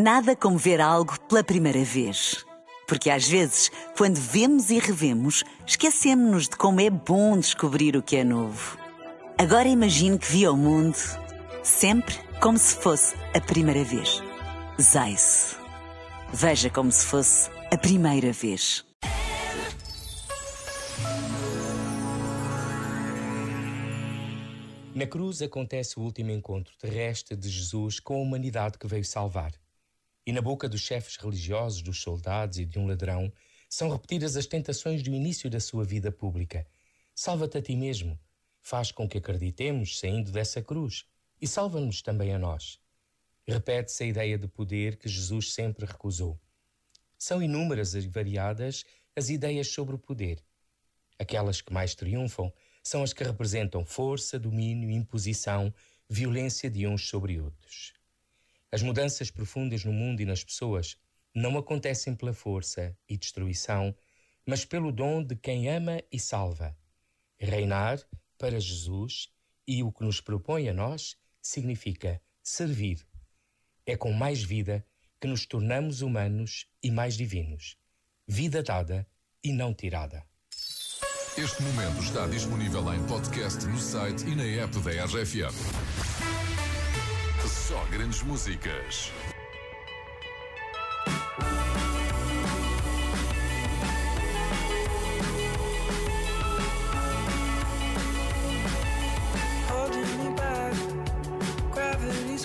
[0.00, 2.46] Nada como ver algo pela primeira vez.
[2.86, 8.14] Porque às vezes, quando vemos e revemos, esquecemos-nos de como é bom descobrir o que
[8.14, 8.78] é novo.
[9.36, 10.96] Agora imagine que viu o mundo
[11.64, 14.22] sempre como se fosse a primeira vez.
[14.80, 15.56] Zais.
[16.32, 18.86] Veja como se fosse a primeira vez.
[24.94, 29.50] Na cruz acontece o último encontro terrestre de Jesus com a humanidade que veio salvar.
[30.28, 33.32] E na boca dos chefes religiosos, dos soldados e de um ladrão,
[33.66, 36.66] são repetidas as tentações do início da sua vida pública.
[37.14, 38.20] Salva-te a ti mesmo.
[38.60, 41.06] Faz com que acreditemos saindo dessa cruz
[41.40, 42.78] e salva-nos também a nós.
[43.46, 46.38] Repete-se a ideia de poder que Jesus sempre recusou.
[47.16, 48.84] São inúmeras e variadas
[49.16, 50.44] as ideias sobre o poder.
[51.18, 52.52] Aquelas que mais triunfam
[52.82, 55.72] são as que representam força, domínio, imposição,
[56.06, 57.97] violência de uns sobre outros.
[58.70, 60.96] As mudanças profundas no mundo e nas pessoas
[61.34, 63.94] não acontecem pela força e destruição,
[64.46, 66.76] mas pelo dom de quem ama e salva.
[67.38, 67.98] Reinar
[68.36, 69.28] para Jesus
[69.66, 73.06] e o que nos propõe a nós significa servir.
[73.86, 74.84] É com mais vida
[75.20, 77.76] que nos tornamos humanos e mais divinos.
[78.26, 79.06] Vida dada
[79.42, 80.24] e não tirada.
[81.36, 85.54] Este momento está disponível em podcast no site e na app da RFM.
[87.68, 89.12] Só grandes músicas.
[99.68, 100.74] holding me back.
[101.74, 102.44] Gravity's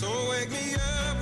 [0.00, 1.19] So wake me up.